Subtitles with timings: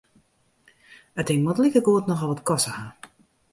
[1.19, 2.85] It ding moat likegoed nochal wat koste ha.